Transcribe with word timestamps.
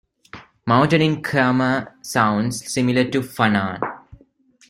Mountain 0.65 0.99
in 0.99 1.21
Khmer 1.21 1.93
sounds 2.01 2.73
similar 2.73 3.03
to 3.11 3.19
Funan. 3.21 3.79